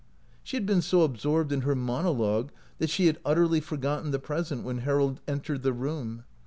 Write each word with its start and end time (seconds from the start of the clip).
She 0.41 0.57
had 0.57 0.65
been 0.65 0.81
so 0.81 1.03
absorbed 1.03 1.51
in 1.51 1.61
her 1.61 1.75
mono 1.75 2.11
logue 2.11 2.49
that 2.79 2.89
she 2.89 3.05
had 3.05 3.19
utterly 3.23 3.59
forgotten 3.59 4.09
the 4.09 4.17
present 4.17 4.63
when 4.63 4.79
Harold 4.79 5.19
entered 5.27 5.61
the 5.61 5.73
room. 5.73 6.23